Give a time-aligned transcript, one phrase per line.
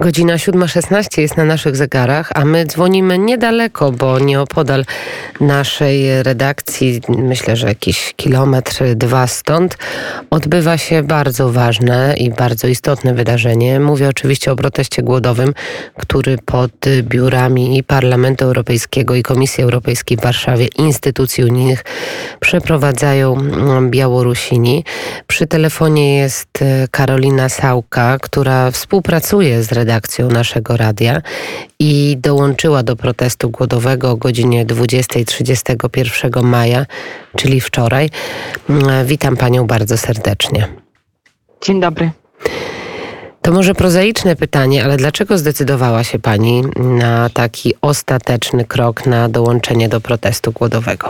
[0.00, 4.84] Godzina 7.16 jest na naszych zegarach, a my dzwonimy niedaleko, bo nieopodal
[5.40, 9.78] naszej redakcji, myślę, że jakiś kilometr, dwa stąd,
[10.30, 13.80] odbywa się bardzo ważne i bardzo istotne wydarzenie.
[13.80, 15.54] Mówię oczywiście o proteście głodowym,
[15.98, 16.72] który pod
[17.02, 21.84] biurami i Parlamentu Europejskiego i Komisji Europejskiej w Warszawie, instytucji unijnych
[22.40, 23.36] przeprowadzają
[23.90, 24.84] Białorusini.
[25.26, 26.48] Przy telefonie jest
[26.90, 29.87] Karolina Sałka, która współpracuje z redakcją
[30.28, 31.22] naszego radia
[31.78, 36.86] i dołączyła do protestu głodowego o godzinie 20.31 maja,
[37.36, 38.10] czyli wczoraj.
[39.04, 40.68] Witam panią bardzo serdecznie.
[41.62, 42.10] Dzień dobry.
[43.42, 49.88] To może prozaiczne pytanie, ale dlaczego zdecydowała się Pani na taki ostateczny krok na dołączenie
[49.88, 51.08] do protestu głodowego?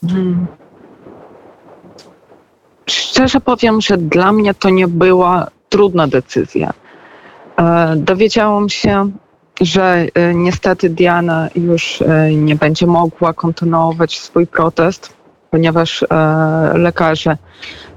[0.00, 0.46] Hmm.
[2.86, 6.72] Szczerze powiem, że dla mnie to nie była trudna decyzja.
[7.56, 9.10] E, dowiedziałam się,
[9.60, 15.16] że e, niestety Diana już e, nie będzie mogła kontynuować swój protest,
[15.50, 16.04] ponieważ
[16.74, 17.36] lekarze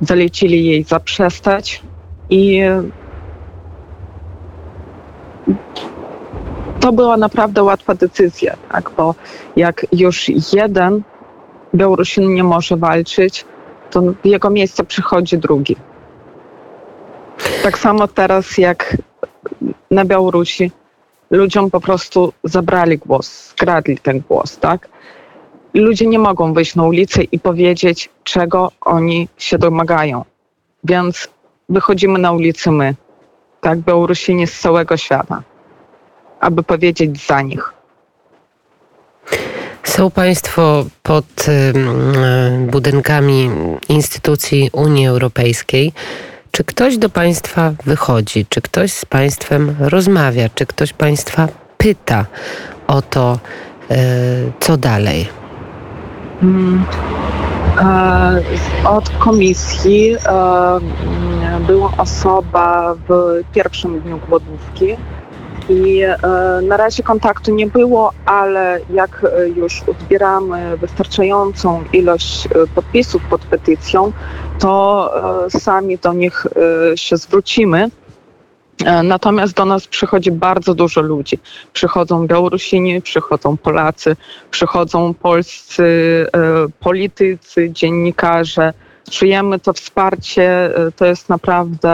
[0.02, 1.82] zalecili jej zaprzestać
[2.30, 2.62] i
[6.80, 8.92] to była naprawdę łatwa decyzja, tak?
[8.98, 9.16] bo
[9.56, 11.02] jak już jeden
[11.76, 13.46] Białorusin nie może walczyć,
[13.92, 15.76] to w jego miejsce przychodzi drugi.
[17.64, 18.98] Tak samo teraz jak
[19.92, 20.72] na Białorusi
[21.32, 24.90] ludziom po prostu zabrali głos, skradli ten głos, tak?
[25.74, 30.26] Ludzie nie mogą wyjść na ulicę i powiedzieć, czego oni się domagają.
[30.84, 31.28] Więc
[31.70, 32.96] wychodzimy na ulicę my,
[33.62, 33.80] tak?
[33.80, 35.44] Białorusini z całego świata,
[36.40, 37.74] aby powiedzieć za nich.
[39.84, 41.26] Są Państwo pod
[42.60, 43.50] budynkami
[43.90, 45.94] instytucji Unii Europejskiej.
[46.52, 48.46] Czy ktoś do Państwa wychodzi?
[48.50, 50.50] Czy ktoś z Państwem rozmawia?
[50.56, 51.48] Czy ktoś Państwa
[51.78, 52.26] pyta
[52.88, 53.40] o to,
[53.92, 53.98] e,
[54.60, 55.30] co dalej?
[56.42, 56.86] Hmm.
[58.86, 60.16] Od komisji
[61.68, 64.96] była osoba w pierwszym dniu głodówki
[65.70, 66.18] i e,
[66.62, 73.42] na razie kontaktu nie było, ale jak e, już uzbieramy wystarczającą ilość e, podpisów pod
[73.42, 74.12] petycją,
[74.60, 76.48] to sami do nich
[76.96, 77.90] się zwrócimy.
[79.04, 81.40] Natomiast do nas przychodzi bardzo dużo ludzi.
[81.74, 84.16] Przychodzą Białorusini, przychodzą Polacy,
[84.52, 86.26] przychodzą polscy
[86.80, 88.74] politycy, dziennikarze,
[89.10, 91.90] czujemy to wsparcie, y, to jest naprawdę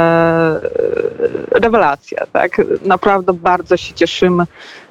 [0.55, 2.25] y, rewelacja.
[2.33, 2.61] Tak?
[2.85, 4.43] Naprawdę bardzo się cieszymy,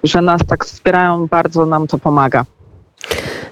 [0.02, 2.44] że nas tak wspierają, bardzo nam to pomaga.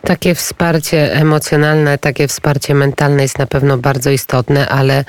[0.04, 5.04] Takie wsparcie emocjonalne, takie wsparcie mentalne jest na pewno bardzo istotne, ale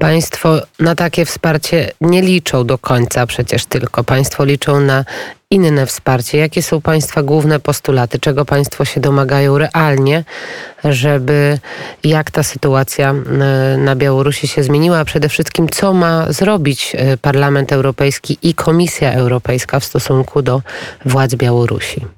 [0.00, 4.04] Państwo na takie wsparcie nie liczą do końca przecież tylko.
[4.04, 5.04] Państwo liczą na
[5.50, 6.38] inne wsparcie.
[6.38, 8.18] Jakie są Państwa główne postulaty?
[8.18, 10.24] Czego Państwo się domagają realnie,
[10.84, 11.58] żeby
[12.04, 17.16] jak ta sytuacja e, na Białorusi się zmieniła, a przede wszystkim co ma zrobić e,
[17.16, 20.62] Parlament Europejski i Komisja Europejska w stosunku do
[21.04, 22.15] władz Białorusi?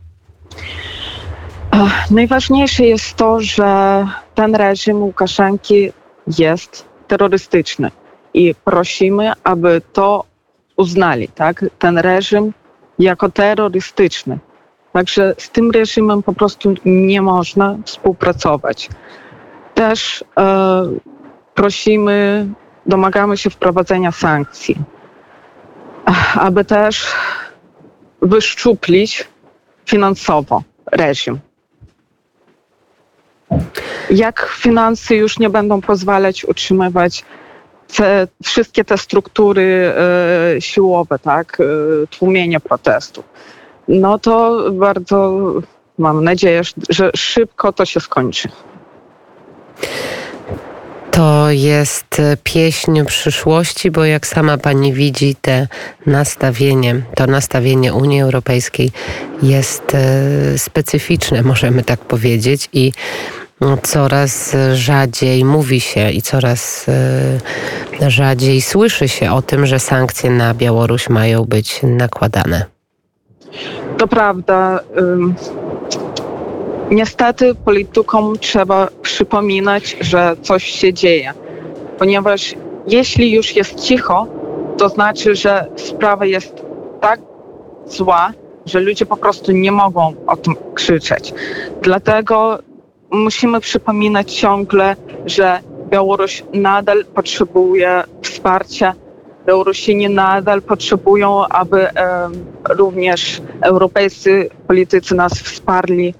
[2.10, 5.92] Najważniejsze jest to, że ten reżim Łukaszenki
[6.38, 7.90] jest terrorystyczny
[8.34, 10.24] i prosimy, aby to
[10.76, 11.64] uznali, tak?
[11.78, 12.52] Ten reżim
[12.98, 14.38] jako terrorystyczny.
[14.92, 18.88] Także z tym reżimem po prostu nie można współpracować.
[19.74, 20.84] Też e,
[21.54, 22.46] prosimy,
[22.86, 24.76] domagamy się wprowadzenia sankcji,
[26.34, 27.06] aby też
[28.22, 29.28] wyszczuplić
[29.86, 30.62] finansowo
[30.92, 31.40] reżim.
[34.10, 37.24] Jak finanse już nie będą pozwalać utrzymywać
[37.96, 39.92] te, wszystkie te struktury
[40.56, 41.64] e, siłowe, tak, e,
[42.06, 43.24] tłumienie protestów,
[43.88, 45.52] no to bardzo
[45.98, 48.48] mam nadzieję, że szybko to się skończy.
[51.18, 55.68] To jest pieśń przyszłości, bo jak sama pani widzi, te
[56.06, 58.90] nastawienie, to nastawienie Unii Europejskiej
[59.42, 62.92] jest e, specyficzne, możemy tak powiedzieć, i
[63.82, 66.86] coraz rzadziej mówi się i coraz
[68.00, 72.64] e, rzadziej słyszy się o tym, że sankcje na Białoruś mają być nakładane.
[73.98, 74.80] To prawda.
[76.90, 81.32] Niestety politykom trzeba przypominać, że coś się dzieje,
[81.98, 82.54] ponieważ
[82.86, 84.26] jeśli już jest cicho,
[84.78, 86.64] to znaczy, że sprawa jest
[87.00, 87.20] tak
[87.86, 88.32] zła,
[88.66, 91.34] że ludzie po prostu nie mogą o tym krzyczeć.
[91.82, 92.58] Dlatego
[93.10, 94.96] musimy przypominać ciągle,
[95.26, 98.94] że Białoruś nadal potrzebuje wsparcia
[99.48, 101.88] Białorusini nadal potrzebują, aby
[102.68, 106.14] również europejscy politycy nas wsparli.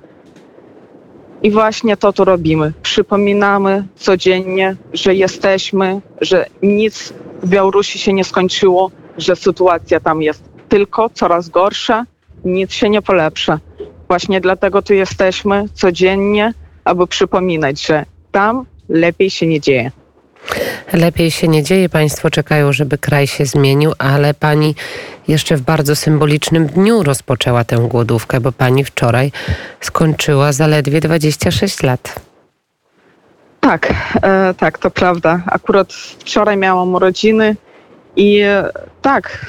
[1.42, 2.72] I właśnie to tu robimy.
[2.82, 7.12] Przypominamy codziennie, że jesteśmy, że nic
[7.42, 12.04] w Białorusi się nie skończyło, że sytuacja tam jest tylko coraz gorsza,
[12.44, 13.58] nic się nie polepsza.
[14.08, 16.54] Właśnie dlatego tu jesteśmy codziennie,
[16.84, 19.90] aby przypominać, że tam lepiej się nie dzieje.
[20.92, 21.88] Lepiej się nie dzieje.
[21.88, 24.74] Państwo czekają, żeby kraj się zmienił, ale pani
[25.28, 29.32] jeszcze w bardzo symbolicznym dniu rozpoczęła tę głodówkę, bo pani wczoraj
[29.80, 32.20] skończyła zaledwie 26 lat.
[33.60, 35.42] Tak, e, tak, to prawda.
[35.46, 37.56] Akurat wczoraj miałam urodziny
[38.16, 38.68] i e,
[39.02, 39.46] tak,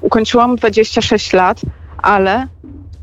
[0.00, 1.60] ukończyłam 26 lat,
[2.02, 2.46] ale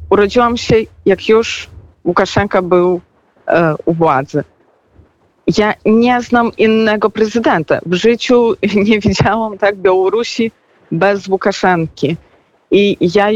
[0.09, 0.75] urodziłam się,
[1.05, 1.69] jak już
[2.03, 3.01] Łukaszenka był
[3.47, 4.43] e, u władzy.
[5.57, 7.79] Ja nie znam innego prezydenta.
[7.85, 8.55] W życiu
[8.89, 10.51] nie widziałam tak Białorusi
[10.91, 12.17] bez Łukaszenki.
[12.71, 13.27] I ja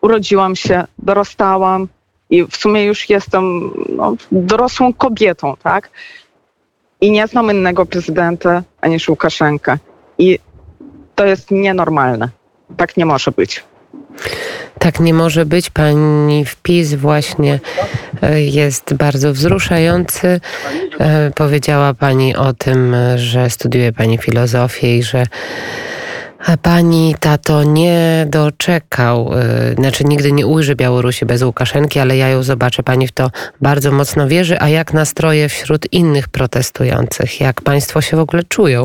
[0.00, 1.88] urodziłam się, dorastałam
[2.30, 5.90] i w sumie już jestem no, dorosłą kobietą, tak?
[7.00, 9.78] I nie znam innego prezydenta aniż Łukaszenka.
[10.18, 10.38] I
[11.14, 12.28] to jest nienormalne.
[12.76, 13.64] Tak nie może być.
[14.80, 15.70] Tak nie może być.
[15.70, 17.60] Pani wpis właśnie
[18.22, 20.40] e, jest bardzo wzruszający.
[21.00, 25.26] E, powiedziała Pani o tym, że studiuje Pani filozofię i że
[26.62, 32.42] Pani tato nie doczekał, e, znaczy nigdy nie ujrzy Białorusi bez Łukaszenki, ale ja ją
[32.42, 32.82] zobaczę.
[32.82, 33.30] Pani w to
[33.60, 34.60] bardzo mocno wierzy.
[34.60, 37.40] A jak nastroje wśród innych protestujących?
[37.40, 38.84] Jak Państwo się w ogóle czują?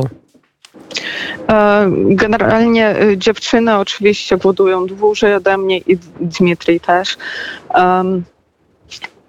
[1.48, 7.16] E, generalnie e, dziewczyny oczywiście głodują dłużej ode mnie i Dmitrij też.
[7.74, 8.24] Um,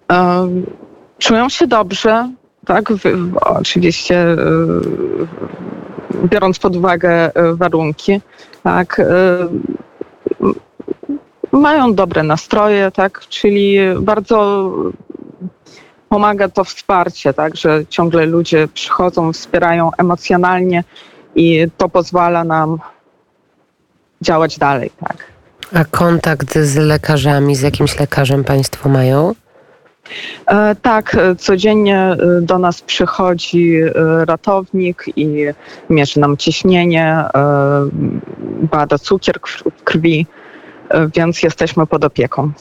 [0.09, 0.65] um,
[1.17, 2.31] czują się dobrze,
[2.65, 2.93] tak?
[3.41, 4.25] Oczywiście
[6.25, 8.21] biorąc pod uwagę warunki,
[8.63, 9.01] tak?
[11.51, 13.19] Mają dobre nastroje, tak?
[13.29, 14.71] Czyli bardzo
[16.09, 17.55] pomaga to wsparcie, tak?
[17.55, 20.83] Że ciągle ludzie przychodzą, wspierają emocjonalnie
[21.37, 22.77] i to pozwala nam
[24.21, 25.17] działać dalej, tak.
[25.73, 29.33] A kontakt z lekarzami, z jakimś lekarzem Państwo mają?
[30.47, 33.79] E, tak, e, codziennie e, do nas przychodzi
[34.25, 35.45] ratownik i
[35.89, 37.23] mierzy nam ciśnienie,
[38.71, 39.39] bada cukier
[39.77, 40.25] w krwi,
[41.15, 42.51] więc jesteśmy pod opieką.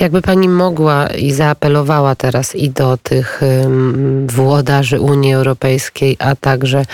[0.00, 3.40] Jakby pani mogła i zaapelowała teraz i do tych
[4.26, 6.84] włodarzy Unii Europejskiej, a także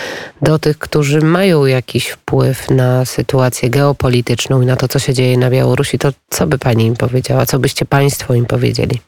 [0.41, 5.37] do tych, którzy mają jakiś wpływ na sytuację geopolityczną i na to, co się dzieje
[5.37, 7.45] na Białorusi, to co by pani im powiedziała?
[7.45, 9.01] Co byście państwo im powiedzieli?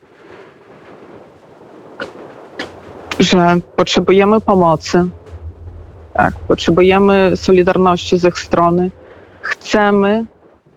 [3.20, 5.06] Że potrzebujemy pomocy.
[6.14, 8.92] Tak, potrzebujemy solidarności z ich strony.
[9.42, 10.26] Chcemy,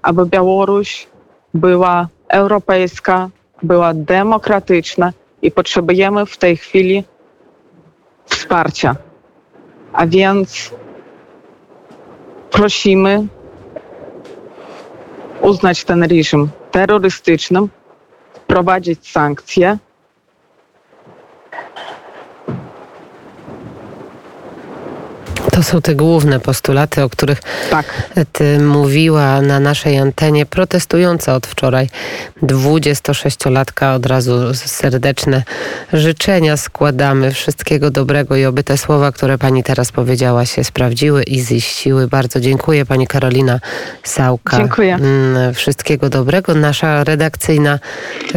[0.02, 1.06] aby Białoruś
[1.54, 3.30] była europejska
[3.62, 5.12] była demokratyczna
[5.42, 7.04] i potrzebujemy w tej chwili
[8.26, 8.96] wsparcia.
[9.92, 10.70] A więc
[12.50, 13.26] prosimy
[15.40, 17.68] uznać ten reżim terrorystycznym,
[18.34, 19.78] wprowadzić sankcje
[25.64, 28.10] są te główne postulaty, o których tak.
[28.32, 31.88] ty mówiła na naszej antenie, protestująca od wczoraj
[32.42, 33.94] 26-latka.
[33.94, 35.42] Od razu serdeczne
[35.92, 37.32] życzenia składamy.
[37.32, 42.08] Wszystkiego dobrego i oby te słowa, które pani teraz powiedziała, się sprawdziły i ziściły.
[42.08, 43.60] Bardzo dziękuję pani Karolina
[44.02, 44.56] Sałka.
[44.56, 44.94] Dziękuję.
[44.94, 46.54] Mm, wszystkiego dobrego.
[46.54, 47.78] Nasza redakcyjna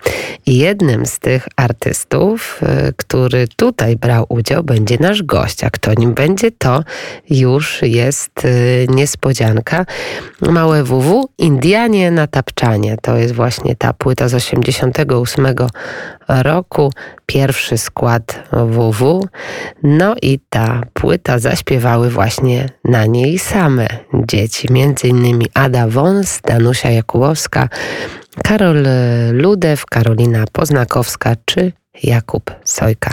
[0.46, 5.64] Jednym z tych artystów, y, który tutaj brał udział, będzie nasz gość.
[5.64, 6.84] A kto nim będzie, to
[7.30, 9.86] już jest y, niespodzianka.
[10.40, 12.96] Małe WW, Indianie na tapczanie.
[13.02, 15.46] To jest właśnie ta płyta z 88
[16.28, 16.92] roku.
[17.26, 19.28] Pierwszy skład WW.
[19.82, 23.88] No i ta płyta zaśpiewały właśnie na niej same
[24.24, 24.68] dzieci.
[25.04, 27.68] Innymi Ada Wąs, Danusia Jakubowska,
[28.44, 28.86] Karol
[29.32, 31.72] Ludew, Karolina Poznakowska czy
[32.02, 33.10] Jakub Sojka.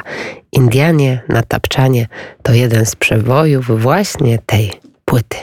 [0.51, 2.07] Indianie na tapczanie
[2.43, 4.71] to jeden z przewojów właśnie tej
[5.05, 5.27] płyty.